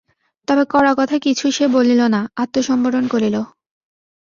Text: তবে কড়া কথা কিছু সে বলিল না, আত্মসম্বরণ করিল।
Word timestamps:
তবে 0.47 0.63
কড়া 0.73 0.93
কথা 0.97 1.15
কিছু 1.25 1.45
সে 1.51 1.65
বলিল 1.75 2.01
না, 2.15 2.21
আত্মসম্বরণ 2.35 3.05
করিল। 3.07 3.35